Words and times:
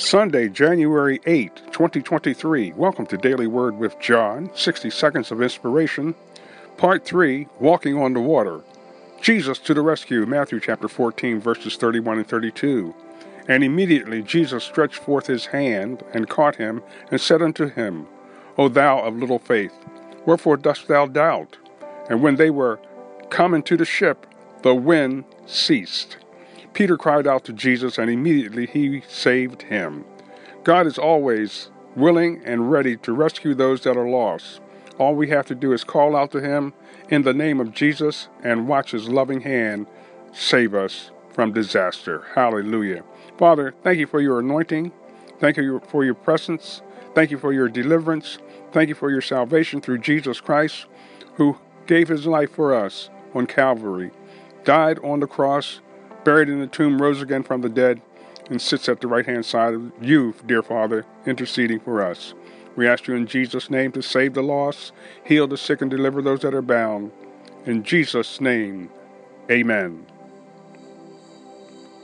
Sunday, 0.00 0.48
January 0.48 1.20
8, 1.26 1.54
2023. 1.72 2.72
Welcome 2.72 3.04
to 3.04 3.18
Daily 3.18 3.46
Word 3.46 3.76
with 3.76 4.00
John, 4.00 4.50
60 4.54 4.88
Seconds 4.88 5.30
of 5.30 5.42
Inspiration. 5.42 6.14
Part 6.78 7.04
3, 7.04 7.46
Walking 7.60 7.98
on 7.98 8.14
the 8.14 8.20
Water. 8.20 8.62
Jesus 9.20 9.58
to 9.58 9.74
the 9.74 9.82
rescue, 9.82 10.24
Matthew 10.24 10.58
chapter 10.58 10.88
14, 10.88 11.38
verses 11.38 11.76
31 11.76 12.16
and 12.16 12.26
32. 12.26 12.94
And 13.46 13.62
immediately 13.62 14.22
Jesus 14.22 14.64
stretched 14.64 14.96
forth 14.96 15.26
his 15.26 15.46
hand 15.46 16.02
and 16.14 16.30
caught 16.30 16.56
him, 16.56 16.82
and 17.10 17.20
said 17.20 17.42
unto 17.42 17.68
him, 17.68 18.06
O 18.56 18.68
thou 18.68 19.00
of 19.02 19.18
little 19.18 19.38
faith, 19.38 19.74
wherefore 20.24 20.56
dost 20.56 20.88
thou 20.88 21.04
doubt? 21.06 21.58
And 22.08 22.22
when 22.22 22.36
they 22.36 22.48
were 22.48 22.80
come 23.28 23.52
into 23.52 23.76
the 23.76 23.84
ship, 23.84 24.26
the 24.62 24.74
wind 24.74 25.24
ceased 25.44 26.16
Peter 26.72 26.96
cried 26.96 27.26
out 27.26 27.44
to 27.44 27.52
Jesus, 27.52 27.98
and 27.98 28.10
immediately 28.10 28.66
he 28.66 29.02
saved 29.08 29.62
him. 29.62 30.04
God 30.64 30.86
is 30.86 30.98
always 30.98 31.70
willing 31.96 32.42
and 32.44 32.70
ready 32.70 32.96
to 32.98 33.12
rescue 33.12 33.54
those 33.54 33.82
that 33.82 33.96
are 33.96 34.08
lost. 34.08 34.60
All 34.98 35.14
we 35.14 35.28
have 35.28 35.46
to 35.46 35.54
do 35.54 35.72
is 35.72 35.82
call 35.82 36.14
out 36.14 36.30
to 36.32 36.40
him 36.40 36.72
in 37.08 37.22
the 37.22 37.34
name 37.34 37.60
of 37.60 37.72
Jesus 37.72 38.28
and 38.42 38.68
watch 38.68 38.90
his 38.92 39.08
loving 39.08 39.40
hand 39.40 39.86
save 40.32 40.74
us 40.74 41.10
from 41.30 41.52
disaster. 41.52 42.24
Hallelujah. 42.34 43.02
Father, 43.38 43.74
thank 43.82 43.98
you 43.98 44.06
for 44.06 44.20
your 44.20 44.40
anointing. 44.40 44.92
Thank 45.38 45.56
you 45.56 45.80
for 45.88 46.04
your 46.04 46.14
presence. 46.14 46.82
Thank 47.14 47.30
you 47.30 47.38
for 47.38 47.52
your 47.52 47.68
deliverance. 47.68 48.38
Thank 48.72 48.88
you 48.88 48.94
for 48.94 49.10
your 49.10 49.22
salvation 49.22 49.80
through 49.80 49.98
Jesus 49.98 50.40
Christ, 50.40 50.86
who 51.34 51.56
gave 51.86 52.08
his 52.08 52.26
life 52.26 52.52
for 52.52 52.74
us 52.74 53.10
on 53.34 53.46
Calvary, 53.46 54.10
died 54.64 54.98
on 55.02 55.20
the 55.20 55.26
cross, 55.26 55.80
buried 56.24 56.48
in 56.48 56.60
the 56.60 56.66
tomb, 56.66 57.00
rose 57.00 57.22
again 57.22 57.42
from 57.42 57.60
the 57.60 57.68
dead, 57.68 58.00
and 58.48 58.60
sits 58.60 58.88
at 58.88 59.00
the 59.00 59.08
right 59.08 59.26
hand 59.26 59.44
side 59.44 59.74
of 59.74 59.92
you, 60.00 60.34
dear 60.46 60.62
Father, 60.62 61.06
interceding 61.26 61.80
for 61.80 62.02
us. 62.02 62.34
We 62.76 62.88
ask 62.88 63.06
you 63.06 63.14
in 63.14 63.26
Jesus' 63.26 63.70
name 63.70 63.92
to 63.92 64.02
save 64.02 64.34
the 64.34 64.42
lost, 64.42 64.92
heal 65.24 65.46
the 65.46 65.56
sick, 65.56 65.82
and 65.82 65.90
deliver 65.90 66.22
those 66.22 66.40
that 66.40 66.54
are 66.54 66.62
bound. 66.62 67.12
In 67.66 67.82
Jesus' 67.82 68.40
name, 68.40 68.90
amen. 69.50 70.06